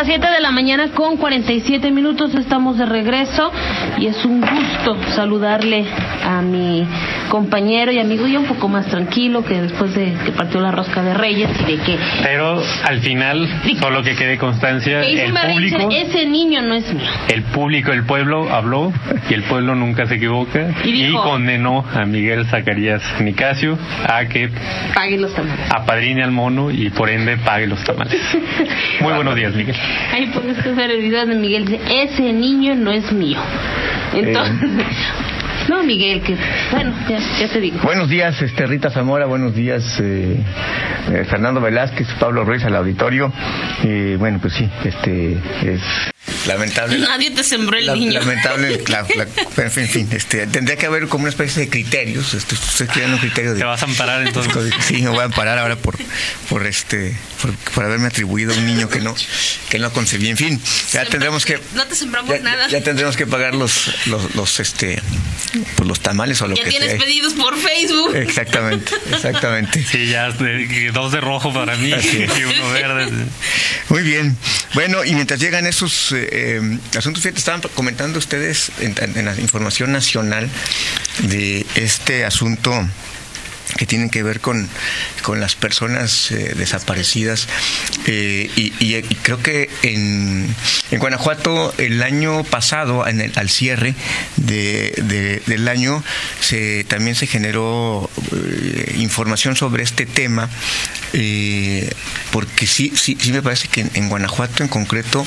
[0.00, 3.52] Las 7 de la mañana con 47 minutos, estamos de regreso
[3.98, 5.84] y es un gusto saludarle
[6.24, 6.86] a mi
[7.28, 11.02] compañero y amigo ya un poco más tranquilo que después de que partió la rosca
[11.02, 11.98] de Reyes y de que...
[12.22, 13.46] Pero al final,
[13.78, 15.90] solo que quede constancia, el público...
[15.90, 17.04] Ese niño no es mío.
[17.28, 18.94] El público, el pueblo habló
[19.28, 24.50] y el pueblo nunca se equivoca y, condenó a Miguel Zacarías Nicasio a que...
[24.94, 25.70] Pague los tamales.
[25.70, 28.18] Apadrine al mono y por ende pague los tamales.
[29.00, 29.76] Muy buenos días, Miguel.
[30.12, 31.66] Ahí puedes ver el video de Miguel.
[31.66, 33.38] Dice, ese niño no es mío.
[34.14, 36.36] Entonces, eh, no, Miguel, que
[36.70, 37.78] bueno, ya, te digo.
[37.82, 40.36] Buenos días, este, Rita Zamora, buenos días, eh,
[41.12, 43.32] eh, Fernando Velázquez, Pablo Ruiz al auditorio.
[43.84, 45.80] Eh, bueno, pues sí, este es
[46.46, 46.98] lamentable.
[46.98, 48.20] Nadie te sembró el niño.
[48.20, 48.82] Lamentable,
[49.56, 52.34] en fin, este, tendría que haber como una especie de criterios.
[52.34, 53.60] Este, ustedes quieren un criterio de.
[53.60, 54.72] Te vas a amparar entonces.
[54.80, 55.96] Sí, me voy a amparar ahora por,
[56.48, 57.16] por este,
[57.74, 59.14] por, haberme atribuido a un niño que no,
[59.68, 60.28] que no concebí.
[60.28, 60.60] En fin,
[60.92, 61.58] ya tendremos que.
[61.74, 62.68] No te sembramos nada.
[62.68, 65.00] Ya tendremos que pagar los, los, los este,
[65.76, 66.80] pues los tamales o lo ya que sea.
[66.80, 68.14] Ya tienes pedidos por Facebook.
[68.16, 69.84] Exactamente, exactamente.
[69.84, 70.30] Sí, ya
[70.92, 73.26] dos de rojo para mí y uno verde.
[73.88, 74.36] Muy bien.
[74.74, 79.92] Bueno, y mientras llegan esos eh, eh, asuntos, fíjate, estaban comentando ustedes en la información
[79.92, 80.48] nacional
[81.18, 82.88] de este asunto
[83.76, 84.68] que tienen que ver con,
[85.22, 87.48] con las personas eh, desaparecidas.
[88.06, 90.54] Eh, y, creo que en,
[90.90, 93.94] en, Guanajuato el año pasado, en el, al cierre
[94.36, 96.02] de, del año,
[96.40, 100.48] se, también se generó eh, información sobre este tema,
[102.32, 105.26] porque sí, sí, sí me parece que en Guanajuato en concreto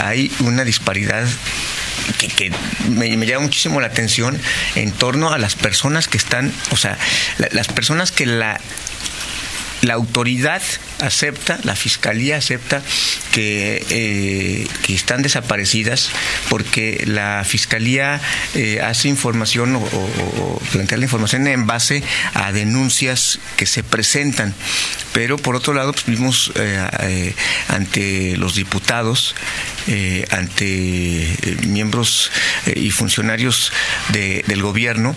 [0.00, 1.26] hay una disparidad
[2.36, 2.52] que,
[2.88, 4.38] me, llama muchísimo la atención
[4.74, 6.98] en torno a las personas que están, o sea,
[7.50, 8.60] las personas que la
[9.82, 10.62] la autoridad
[11.00, 12.80] acepta, la fiscalía acepta
[13.32, 16.10] que, eh, están desaparecidas
[16.48, 18.20] porque la fiscalía
[18.54, 22.02] eh, hace información o, plantea la información en base
[22.34, 24.54] a denuncias que se presentan.
[25.12, 27.34] Pero por otro lado, pues, vimos eh,
[27.68, 29.34] ante los diputados,
[30.30, 32.30] ante miembros
[32.74, 33.72] y funcionarios
[34.12, 35.16] del gobierno,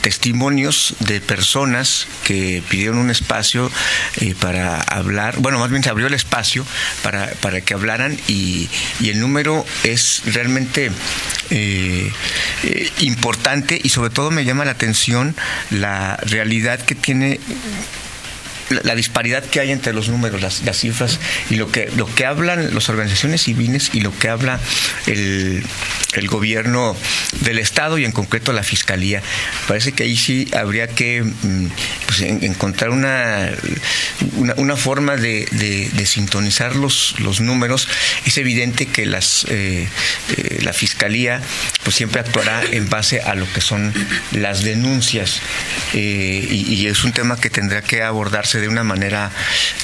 [0.00, 3.70] testimonios de personas que pidieron un espacio
[4.16, 6.64] eh, para hablar, bueno, más bien se abrió el espacio
[7.02, 8.68] para, para que hablaran y,
[9.00, 10.90] y el número es realmente
[11.50, 12.10] eh,
[12.64, 15.36] eh, importante y sobre todo me llama la atención
[15.70, 17.38] la realidad que tiene
[18.70, 22.74] la, disparidad que hay entre los números, las, cifras y lo que, lo que hablan
[22.74, 24.60] las organizaciones civiles y lo que habla
[25.06, 25.64] el,
[26.14, 26.96] el gobierno
[27.40, 29.22] del Estado y en concreto la Fiscalía.
[29.68, 31.66] Parece que ahí sí habría que mm,
[32.06, 33.50] pues, encontrar una,
[34.56, 37.88] una, forma de, de, sintonizar los, los números.
[38.24, 39.88] Es evidente que las, eh,
[40.36, 41.40] eh, la Fiscalía
[41.86, 43.94] pues siempre actuará en base a lo que son
[44.32, 45.40] las denuncias.
[45.94, 49.30] Eh, y, y es un tema que tendrá que abordarse de una manera,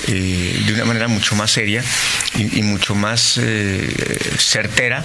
[0.09, 1.85] eh, de una manera mucho más seria
[2.37, 3.89] y, mucho más eh,
[4.37, 5.05] certera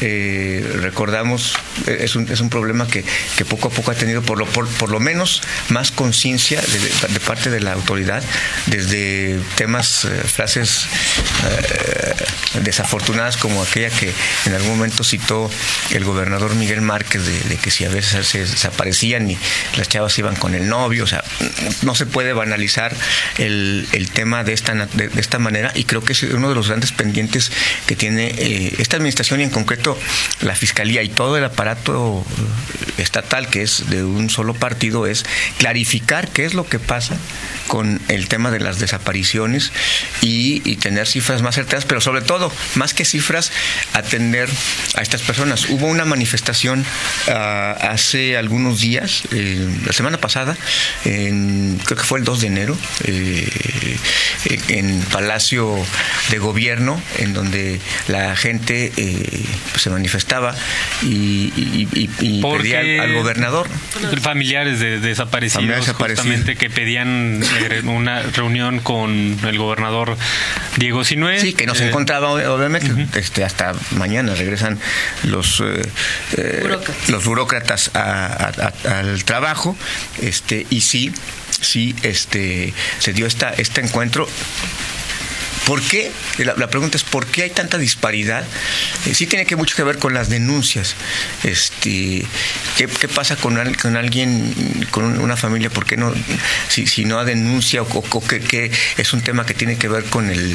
[0.00, 1.54] eh, recordamos,
[1.86, 3.04] eh, es un, es un problema que,
[3.36, 7.48] que, poco a poco ha tenido por lo, por, lo menos más conciencia de, parte
[7.48, 8.22] de la autoridad,
[8.66, 10.86] desde temas, eh, frases
[12.62, 14.12] desafortunadas como aquella que
[14.46, 15.50] en algún momento citó
[15.92, 19.38] el gobernador Miguel Márquez de, que si a veces se desaparecían y
[19.76, 21.22] las chavas iban con el novio, o sea,
[21.82, 22.94] no se puede banalizar
[23.38, 26.68] el, el tema de esta, de, esta manera y creo que es uno de los
[26.68, 27.52] grandes pendientes
[27.86, 29.85] que tiene esta administración y en concreto
[30.40, 32.24] la Fiscalía y todo el aparato
[32.98, 35.24] estatal, que es de un solo partido, es
[35.58, 37.16] clarificar qué es lo que pasa
[37.66, 39.72] con el tema de las desapariciones
[40.20, 43.50] y, tener cifras más certeras, pero sobre todo, más que cifras,
[43.92, 44.48] atender
[44.94, 45.68] a estas personas.
[45.68, 46.84] Hubo una manifestación
[47.28, 50.56] ah, hace algunos días, eh, la semana pasada,
[51.04, 53.98] en, creo que fue el 2 de enero, eh,
[54.68, 55.74] en Palacio
[56.30, 59.44] de Gobierno, en donde la gente eh,
[59.76, 60.54] pues, se manifestaba
[61.02, 61.50] y,
[62.40, 63.68] pedía al, gobernador.
[64.22, 70.16] Familiares de desaparecidos, justamente que pedían eh, una reunión con el gobernador
[70.78, 71.40] Diego Sinué.
[71.40, 72.88] Sí, que no se eh, encontraba obviamente.
[73.18, 74.78] este, hasta mañana regresan
[75.24, 77.08] los, eh, burócratas.
[77.10, 79.76] los burócratas al trabajo
[80.22, 81.12] este y sí,
[81.60, 84.26] sí este, se dio esta, este encuentro
[85.66, 86.12] ¿Por qué?
[86.38, 88.44] La, pregunta es ¿por qué hay tanta disparidad?
[89.04, 90.94] Eh, sí tiene que mucho que ver con las denuncias.
[91.42, 92.24] Este,
[92.76, 95.68] ¿qué, pasa con, con alguien, con una familia?
[95.68, 96.14] ¿Por qué no,
[96.68, 98.22] si, si no denuncia o, o
[98.96, 100.54] es un tema que tiene que ver con el,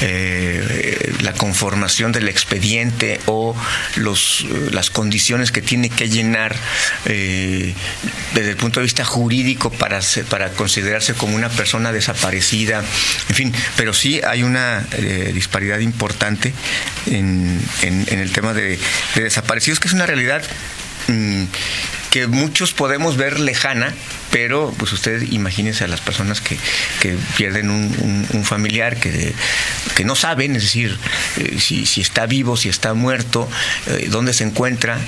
[0.00, 3.56] eh, la conformación del expediente o
[3.96, 6.54] los, las condiciones que tiene que llenar
[7.06, 7.74] eh,
[8.34, 9.98] desde el punto de vista jurídico para,
[10.28, 12.84] para considerarse como una persona desaparecida?
[13.28, 16.52] En fin, pero sí hay un una eh, disparidad importante
[17.06, 18.78] en, el tema de,
[19.14, 20.42] desaparecidos, que es una realidad
[21.08, 21.44] mm,
[22.10, 23.94] que muchos podemos ver lejana,
[24.30, 26.58] pero pues ustedes imagínense a las personas que,
[27.36, 29.34] pierden un, familiar, que,
[29.94, 30.98] que no saben, es decir,
[31.38, 33.48] eh, si, si, está vivo, si está muerto,
[33.86, 34.98] eh, dónde se encuentra,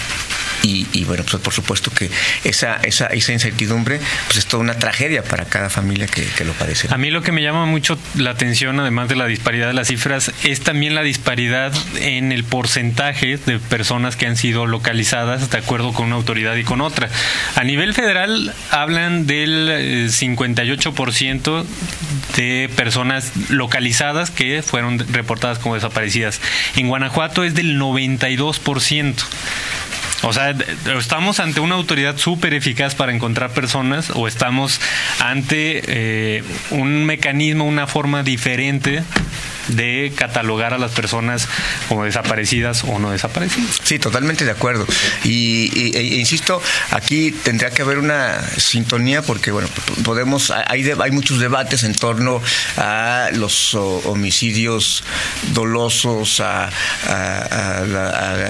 [0.66, 2.11] y, bueno, pues por supuesto que
[2.44, 6.88] esa, esa, esa incertidumbre pues es toda una tragedia para cada familia que, lo padece.
[6.90, 9.88] A mí lo que me llama mucho la atención, además de la disparidad de las
[9.88, 15.58] cifras, es también la disparidad en el porcentaje de personas que han sido localizadas de
[15.58, 17.08] acuerdo con una autoridad y con otra.
[17.56, 21.67] A nivel federal hablan del 58% eh,
[22.37, 26.40] de personas localizadas que fueron reportadas como desaparecidas.
[26.76, 29.14] En Guanajuato es del 92%.
[30.22, 30.55] O sea,
[30.99, 34.81] estamos ante una autoridad súper eficaz para encontrar personas o estamos
[35.20, 39.02] ante eh, un mecanismo, una forma diferente
[39.69, 41.49] de catalogar a las personas
[41.88, 43.81] como desaparecidas o no desaparecidas.
[43.82, 44.87] Sí, totalmente de acuerdo.
[45.25, 49.69] Y, e, insisto, aquí tendría que haber una sintonía porque, bueno,
[50.05, 52.43] podemos, hay, hay muchos debates en torno
[52.76, 55.05] a los homicidios
[55.52, 56.70] dolosos, a,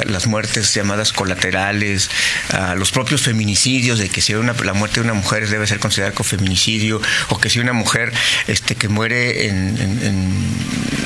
[0.07, 2.11] las muertes llamadas colaterales,
[2.51, 5.79] a los propios feminicidios, de que si una, la muerte de una mujer debe ser
[5.79, 8.13] considerada como feminicidio, o que si una mujer
[8.47, 11.04] este, que muere en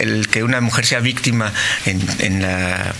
[0.00, 1.52] el, que una mujer sea víctima
[1.86, 2.94] en, la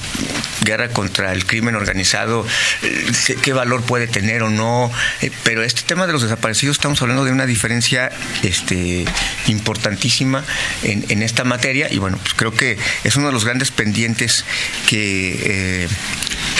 [0.64, 2.46] guerra contra el crimen organizado,
[2.82, 4.90] eh, qué, valor puede tener o no.
[5.20, 8.10] Eh, pero este tema de los desaparecidos, estamos hablando de una diferencia
[8.42, 9.04] este,
[9.48, 10.44] importantísima
[10.82, 14.44] en, esta materia y bueno, pues creo que es uno de los grandes pendientes
[14.88, 15.88] que, eh,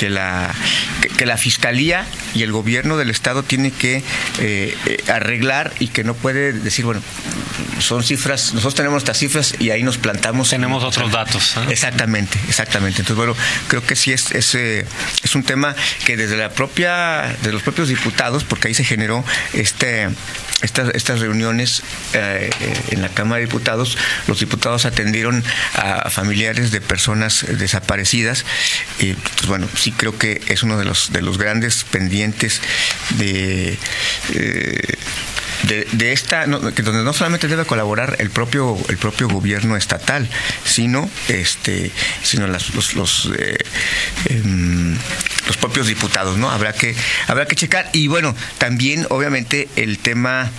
[0.03, 0.53] que, la,
[1.17, 2.05] que, la Fiscalía
[2.35, 4.03] y el gobierno del Estado tiene que
[5.07, 7.01] arreglar y que no puede decir, bueno,
[7.79, 10.51] son cifras, nosotros tenemos estas cifras y ahí nos plantamos.
[10.51, 11.57] Tenemos otros datos.
[11.57, 11.67] ¿eh?
[11.71, 13.03] Exactamente, exactamente.
[13.03, 13.37] Entonces, bueno,
[13.69, 14.87] creo que sí es, es, eh,
[15.23, 15.75] es un tema
[16.05, 20.09] que desde la propia, de los propios diputados, porque ahí se generó este
[20.63, 21.83] estas, estas reuniones
[22.15, 22.51] eh,
[22.91, 23.99] en la Cámara de Diputados,
[24.29, 25.43] los diputados atendieron
[25.75, 28.45] a familiares de personas desaparecidas.
[29.01, 32.61] Y pues bueno, sí creo que es uno de los, de los grandes pendientes
[33.19, 33.79] de
[35.63, 40.29] de, esta, que donde no solamente debe colaborar el propio, el propio gobierno estatal,
[40.65, 41.93] sino este,
[42.23, 43.57] sino las, los, los, eh,
[44.29, 44.97] em,
[45.47, 46.51] los propios diputados, ¿no?
[46.51, 46.95] Habrá que,
[47.29, 47.89] habrá que checar.
[47.93, 50.51] Y bueno, también, obviamente, el tema.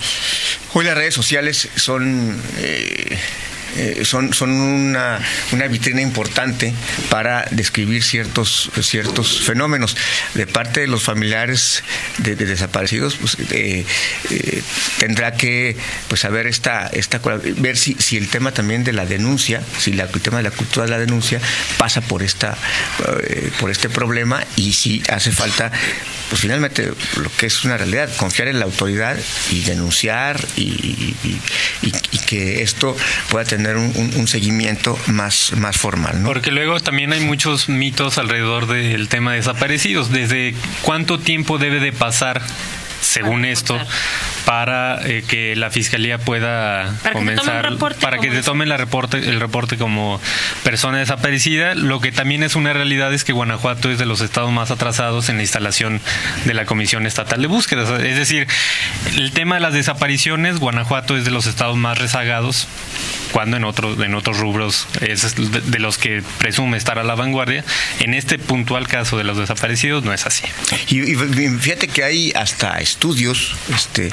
[0.72, 3.18] Hoy las redes sociales son eh,
[3.76, 5.20] eh, son, son una,
[5.52, 6.72] una, vitrina importante
[7.10, 9.96] para describir ciertos, ciertos fenómenos.
[10.34, 11.82] De parte de los familiares
[12.18, 13.84] de, desaparecidos, pues, eh,
[14.30, 14.62] eh,
[14.98, 15.76] tendrá que
[16.08, 17.20] pues, saber esta, esta,
[17.56, 20.50] ver si, si el tema también de la denuncia, si la, el tema de la
[20.50, 21.40] cultura de la denuncia
[21.76, 22.56] pasa por, esta,
[23.60, 25.72] por este problema y si hace falta
[26.28, 29.16] pues finalmente lo que es una realidad, confiar en la autoridad
[29.50, 31.14] y denunciar y,
[32.26, 32.96] que esto
[33.28, 36.22] pueda tener un, seguimiento más, más formal.
[36.24, 40.10] Porque luego también hay muchos mitos alrededor del tema de desaparecidos.
[40.10, 42.42] ¿Desde cuánto tiempo debe de pasar
[43.04, 43.78] según esto,
[44.44, 49.76] para eh, que la fiscalía pueda comenzar, para que se tome la reporte, el reporte
[49.76, 50.20] como
[50.62, 51.74] persona desaparecida.
[51.74, 55.28] Lo que también es una realidad es que Guanajuato es de los estados más atrasados
[55.28, 56.00] en la instalación
[56.44, 57.82] de la Comisión Estatal de Búsqueda.
[58.04, 58.46] Es decir,
[59.16, 62.66] el tema de las desapariciones, Guanajuato es de los estados más rezagados
[63.34, 67.64] cuando en otros en otros rubros es de los que presume estar a la vanguardia.
[67.98, 70.44] En este puntual caso de los desaparecidos no es así.
[70.86, 74.12] Y, fíjate que hay hasta estudios, este,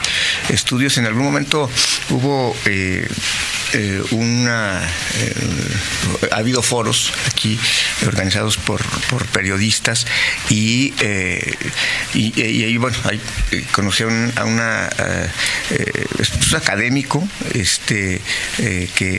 [0.50, 1.70] estudios en algún momento
[2.10, 3.08] hubo eh,
[3.74, 4.82] eh, una
[5.20, 5.34] eh,
[6.32, 7.60] ha habido foros aquí
[8.08, 8.82] organizados por,
[9.34, 10.08] periodistas
[10.50, 10.94] y,
[12.16, 12.98] y, ahí bueno
[13.72, 14.90] conocí a, una
[16.20, 18.20] es un académico este
[18.58, 19.11] que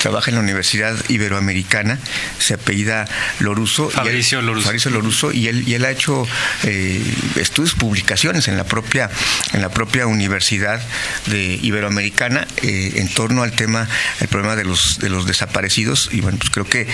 [0.00, 1.98] trabaja en la Universidad Iberoamericana,
[2.38, 3.06] se apellida
[3.38, 3.90] Loruso.
[3.90, 4.90] Fabricio Loruso.
[4.90, 6.26] Loruso, y él, y él ha hecho
[6.64, 7.02] eh,
[7.36, 9.10] estudios, publicaciones en la propia,
[9.52, 10.80] en la propia Universidad
[11.26, 13.88] de Iberoamericana eh, en torno el tema,
[14.20, 16.08] el problema de los, de los desaparecidos.
[16.12, 16.86] Y bueno, pues creo que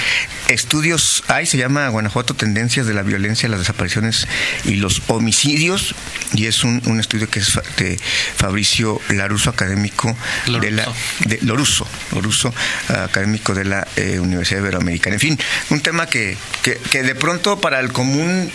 [0.48, 4.26] estudios hay, se llama Guanajuato Tendencias de la Violencia, las Desapariciones
[4.64, 5.94] y los Homicidios.
[6.34, 7.98] Y es un, un estudio que es de
[8.36, 10.16] Fabricio Laruso, académico
[10.60, 10.88] de la.
[11.20, 12.54] De, Loruso, Loruso,
[12.88, 15.14] académico de la eh, Universidad Iberoamericana.
[15.14, 15.38] En fin,
[15.70, 18.50] un tema que, que, de pronto para el común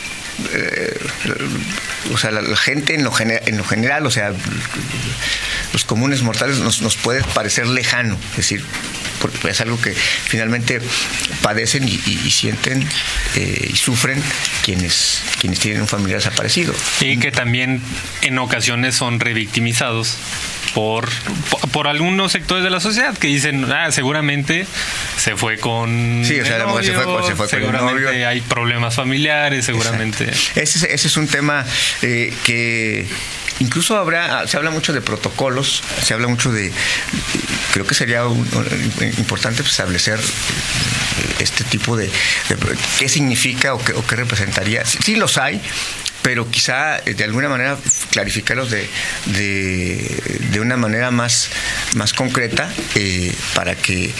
[0.53, 1.00] eh,
[2.13, 4.33] o sea, la, la gente en lo, en lo, general, o sea,
[5.74, 8.63] los comunes mortales nos, nos puede parecer lejano, es decir,
[9.22, 10.82] porque es algo que finalmente
[11.42, 12.88] padecen y, y, y sienten
[13.36, 14.22] eh, y sufren
[14.63, 16.74] quienes, quienes tienen un familiar desaparecido.
[17.00, 17.82] Y que también
[18.22, 20.18] en ocasiones son revictimizados
[20.74, 21.10] por,
[21.72, 24.66] por algunos sectores de la sociedad que dicen, ah, seguramente
[25.18, 26.24] se fue con.
[26.25, 28.28] Sí, o sea, la mujer se fue, se fue seguramente con el novio.
[28.28, 30.30] hay problemas familiares, seguramente.
[30.56, 31.66] Ese, ese, es un tema
[32.01, 33.08] eh, que
[33.62, 36.72] incluso habrá, se habla mucho de protocolos, se habla mucho de.
[37.74, 38.46] Creo que sería un,
[39.18, 40.20] importante establecer
[41.39, 42.10] este tipo de,
[43.00, 44.84] qué significa o qué, o qué representaría.
[44.86, 45.62] Sí, los hay,
[46.22, 47.77] pero quizá de alguna manera
[48.12, 48.89] clarificarlos de,
[49.27, 51.50] de, una manera más,
[51.96, 54.13] más concreta eh, para que eh,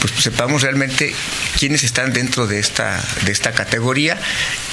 [0.00, 1.14] pues sepamos realmente
[1.58, 4.18] quiénes están dentro de esta, de esta categoría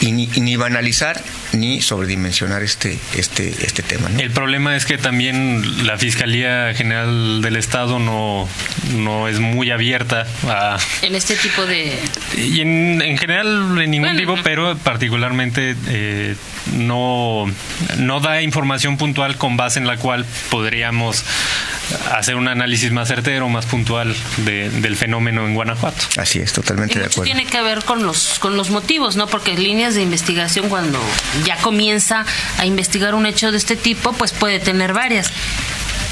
[0.01, 1.21] y ni, y ni banalizar
[1.53, 4.09] ni sobredimensionar este, este, este tema.
[4.09, 4.19] ¿no?
[4.19, 8.47] El problema es que también la Fiscalía General del Estado no,
[8.95, 10.77] no es muy abierta a...
[11.01, 11.99] En este tipo de...
[12.37, 15.75] Y en, en general en ningún bueno, tipo, pero particularmente...
[15.87, 16.35] Eh,
[16.73, 17.45] no,
[17.97, 21.23] no da información puntual con base en la cual podríamos
[22.11, 26.05] hacer un análisis más certero, más puntual de, del fenómeno en Guanajuato.
[26.17, 27.23] Así es, totalmente y de acuerdo.
[27.23, 29.27] tiene que ver con los, con los motivos, ¿no?
[29.27, 30.99] Porque líneas de investigación, cuando
[31.45, 32.25] ya comienza
[32.57, 35.31] a investigar un hecho de este tipo, pues puede tener varias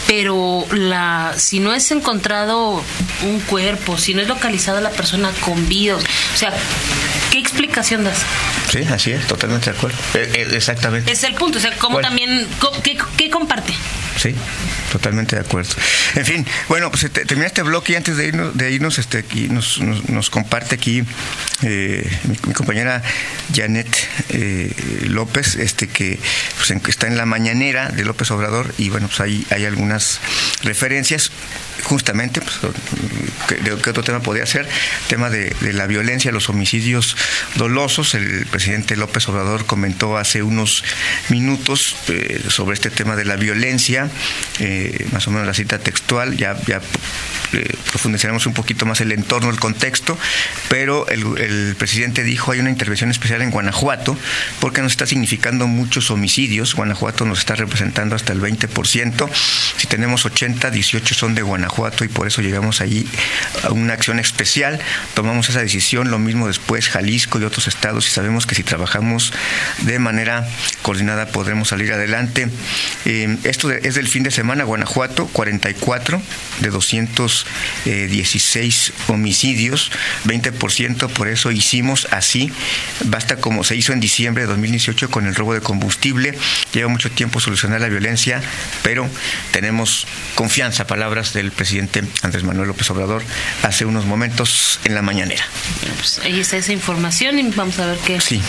[0.08, 2.84] pero la si no es encontrado
[3.24, 6.54] un cuerpo, si no es localizada la persona con vida, o sea,
[7.32, 8.20] ¿qué explicación das?
[8.70, 9.98] Sí, así es, totalmente de acuerdo.
[10.14, 11.12] Eh, eh, exactamente.
[11.12, 12.08] Es el punto, o sea, ¿cómo bueno.
[12.08, 12.48] también,
[12.84, 13.74] qué, qué, comparte?
[14.18, 14.34] Sí,
[14.92, 15.72] totalmente de acuerdo.
[16.16, 19.18] En fin, bueno, pues te, termina este bloque y antes de irnos, de irnos este,
[19.18, 21.04] aquí nos, nos, nos comparte aquí
[21.64, 23.04] eh, mi, mi, compañera
[23.54, 23.88] Janet
[24.30, 24.74] eh,
[25.08, 26.18] López, este que
[26.58, 30.20] pues, en, está en la mañanera de López Obrador y bueno, pues hay, hay algunas
[30.64, 31.32] referencias
[31.86, 32.60] justamente, pues,
[33.48, 34.68] ¿qué, ¿qué, otro tema podría ser?
[35.08, 37.16] Tema de, de, la violencia, los homicidios
[37.56, 38.16] dolosos.
[38.16, 40.84] El presidente López Obrador comentó hace unos
[41.30, 44.10] minutos eh, sobre este tema de la violencia,
[44.60, 46.82] eh, más o menos la cita textual, ya, ya
[47.54, 50.18] eh, profundizaremos un poquito más el entorno, el contexto,
[50.70, 54.18] pero el, el, presidente dijo hay una intervención especial en Guanajuato
[54.60, 56.74] porque nos está significando muchos homicidios.
[56.74, 59.30] Guanajuato nos está representando hasta el 20%.
[59.78, 61.75] Si tenemos 80, 18 son de Guanajuato
[62.06, 63.06] y por eso llegamos allí
[63.64, 64.80] a una acción especial.
[65.14, 69.34] Tomamos esa decisión, lo mismo después Jalisco y otros estados y sabemos que si trabajamos
[69.80, 70.48] de manera
[70.84, 72.48] coordinada podremos salir adelante.
[73.04, 76.22] Eh, esto es del fin de semana, Guanajuato, 44
[76.62, 79.92] de 216 homicidios,
[80.26, 82.54] 20%, por eso hicimos así.
[83.04, 86.38] Basta como se hizo en diciembre de 2018 con el robo de combustible.
[86.72, 88.42] Lleva mucho tiempo solucionar la violencia,
[88.82, 89.10] pero
[89.52, 91.65] tenemos confianza, palabras del presidente
[92.22, 93.24] Andrés Manuel López Obrador
[93.64, 95.44] hace unos momentos en la mañanera.
[95.98, 98.22] Pues ahí está esa información y vamos a ver qué.
[98.22, 98.42] Sí.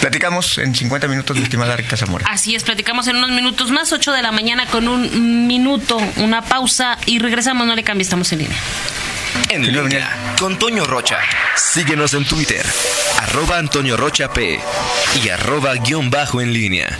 [0.00, 2.26] Platicamos en 50 minutos, mi estimada Rita Zamora.
[2.28, 6.42] Así es, platicamos en unos minutos más, 8 de la mañana con un minuto, una
[6.42, 8.58] pausa y regresamos, no le cambie, estamos en línea.
[9.48, 11.18] En línea con Toño Rocha.
[11.56, 12.64] Síguenos en Twitter,
[13.20, 14.60] arroba Antonio Rocha P
[15.22, 16.98] y arroba guion bajo en línea.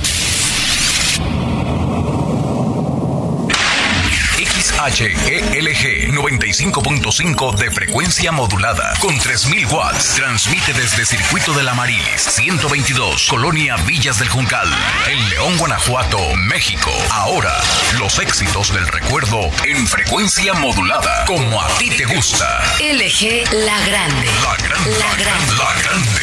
[4.86, 10.16] HELG 95.5 de frecuencia modulada con 3000 watts.
[10.16, 14.68] Transmite desde Circuito de la Marilis 122, Colonia Villas del Juncal,
[15.08, 16.90] en León, Guanajuato, México.
[17.10, 17.54] Ahora,
[17.98, 22.46] los éxitos del recuerdo en frecuencia modulada, como a ti te gusta.
[22.78, 24.26] LG La Grande.
[24.42, 24.98] La Grande.
[24.98, 25.54] La Grande.
[25.56, 26.20] La Grande.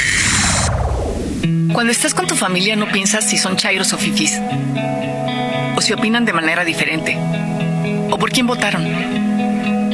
[1.74, 4.40] Cuando estás con tu familia no piensas si son chairos o fifis.
[5.76, 7.18] O si opinan de manera diferente
[8.12, 8.86] o por quién votaron.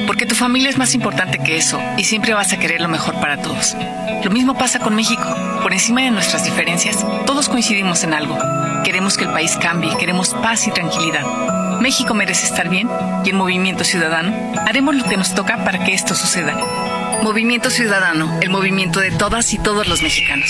[0.06, 3.16] Porque tu familia es más importante que eso y siempre vas a querer lo mejor
[3.20, 3.76] para todos.
[4.24, 5.24] Lo mismo pasa con México.
[5.62, 8.38] Por encima de nuestras diferencias, todos coincidimos en algo.
[8.84, 11.26] Queremos que el país cambie, queremos paz y tranquilidad.
[11.80, 12.90] México merece estar bien
[13.24, 14.34] y en Movimiento Ciudadano
[14.66, 16.58] haremos lo que nos toca para que esto suceda.
[17.22, 20.50] Movimiento Ciudadano, el movimiento de todas y todos los mexicanos.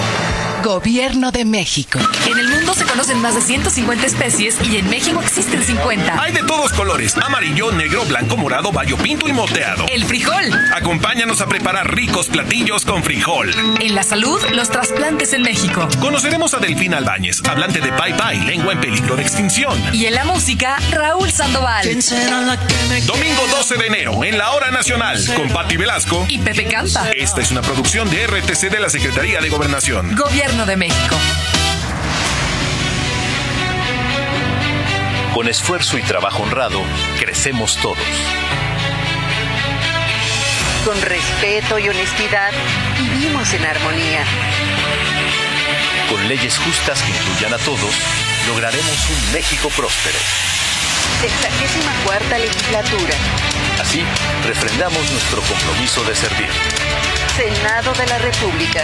[0.63, 1.97] Gobierno de México.
[2.29, 6.21] En el mundo se conocen más de 150 especies y en México existen 50.
[6.21, 9.85] Hay de todos colores: amarillo, negro, blanco, morado, bayo pinto y moteado.
[9.87, 10.53] El frijol.
[10.75, 13.51] Acompáñanos a preparar ricos platillos con frijol.
[13.79, 15.87] En la salud, los trasplantes en México.
[15.99, 19.73] Conoceremos a Delfín Albáñez, hablante de Pai Pai, lengua en peligro de extinción.
[19.93, 21.87] Y en la música, Raúl Sandoval.
[23.07, 27.09] Domingo 12 de enero, en la Hora Nacional, con Patti Velasco y Pepe Canta.
[27.11, 30.15] Esta es una producción de RTC de la Secretaría de Gobernación.
[30.15, 31.15] Gobierno de México.
[35.33, 36.83] Con esfuerzo y trabajo honrado,
[37.19, 37.97] crecemos todos.
[40.85, 42.51] Con respeto y honestidad,
[42.97, 44.23] vivimos en armonía.
[46.09, 47.95] Con leyes justas que incluyan a todos,
[48.47, 50.19] lograremos un México próspero.
[51.21, 53.13] Sexagésima cuarta legislatura.
[53.79, 54.03] Así,
[54.45, 56.49] refrendamos nuestro compromiso de servir.
[57.35, 58.83] Senado de la República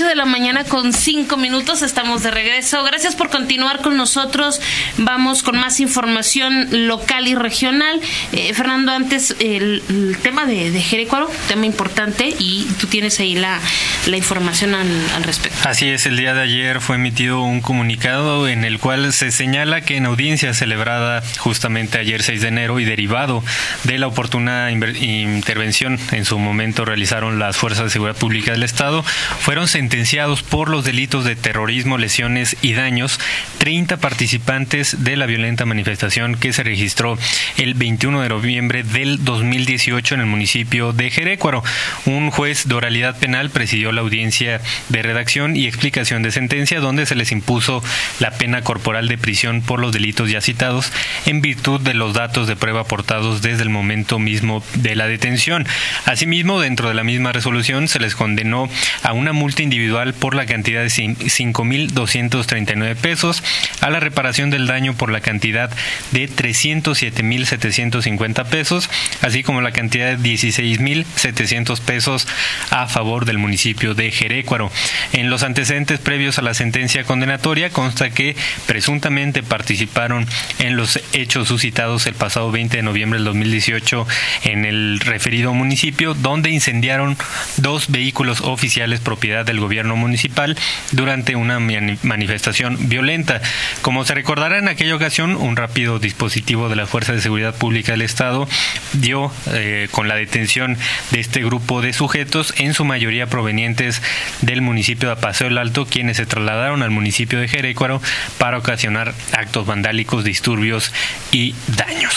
[0.00, 2.82] 8 de la mañana con 5 minutos estamos de regreso.
[2.82, 4.58] Gracias por continuar con nosotros.
[4.96, 8.00] Vamos con más información local y regional.
[8.32, 9.82] Eh, Fernando, antes el,
[10.22, 13.60] tema de, de Jerecuaro, tema importante y tú tienes ahí la,
[14.06, 15.68] la información al, al, respecto.
[15.68, 19.82] Así es, el día de ayer fue emitido un comunicado en el cual se señala
[19.82, 23.44] que en audiencia celebrada justamente ayer 6 de enero y derivado
[23.84, 29.02] de la oportuna intervención en su momento realizaron las fuerzas de seguridad pública del Estado,
[29.02, 33.18] fueron sentenciados por los delitos de terrorismo, lesiones y daños
[33.58, 37.18] 30 participantes de la violenta manifestación que se registró
[37.56, 41.64] el 21 de noviembre del 2018 en el municipio de Jerécuaro.
[42.06, 47.04] Un juez de oralidad penal presidió la audiencia de redacción y explicación de sentencia donde
[47.04, 47.82] se les impuso
[48.20, 50.92] la pena corporal de prisión por los delitos ya citados
[51.26, 55.66] en virtud de los datos de prueba aportados desde el momento mismo de la detención.
[56.04, 58.68] Asimismo, dentro de la misma resolución se les condenó
[59.02, 59.79] a una multa individual
[60.18, 63.42] por la cantidad de 5.239 pesos,
[63.80, 65.70] a la reparación del daño por la cantidad
[66.10, 68.90] de 307.750 pesos,
[69.22, 72.26] así como la cantidad de 16.700 pesos
[72.70, 74.70] a favor del municipio de Jerécuaro.
[75.12, 80.26] En los antecedentes previos a la sentencia condenatoria consta que presuntamente participaron
[80.58, 84.06] en los hechos suscitados el pasado 20 de noviembre del 2018
[84.44, 87.16] en el referido municipio, donde incendiaron
[87.56, 90.56] dos vehículos oficiales propiedad del gobierno municipal
[90.90, 93.40] durante una manifestación violenta.
[93.82, 97.92] Como se recordará en aquella ocasión, un rápido dispositivo de la Fuerza de Seguridad Pública
[97.92, 98.48] del Estado
[98.94, 100.76] dio eh, con la detención
[101.12, 104.02] de este grupo de sujetos, en su mayoría provenientes
[104.40, 108.02] del municipio de Paseo el Alto, quienes se trasladaron al municipio de Jerécuaro
[108.38, 110.92] para ocasionar actos vandálicos, disturbios
[111.30, 112.12] y daños.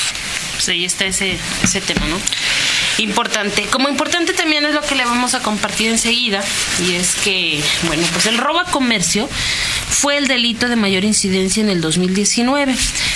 [0.53, 2.17] Pues ahí está ese, ese tema, ¿no?
[2.99, 3.63] Importante.
[3.71, 6.43] Como importante también es lo que le vamos a compartir enseguida,
[6.85, 9.27] y es que, bueno, pues el robo a comercio
[9.89, 12.75] fue el delito de mayor incidencia en el 2019,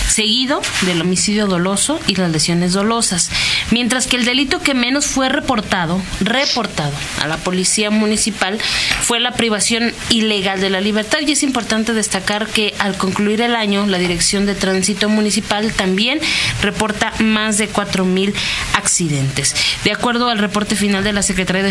[0.10, 3.30] seguido del homicidio doloso y las lesiones dolosas,
[3.72, 8.60] mientras que el delito que menos fue reportado, reportado a la policía municipal
[9.02, 13.56] fue la privación ilegal de la libertad y es importante destacar que al concluir el
[13.56, 16.20] año la Dirección de Tránsito Municipal también
[16.62, 18.34] reporta más de 4.000
[18.74, 19.56] accidentes.
[19.84, 21.66] De acuerdo al reporte final de la Secretaría de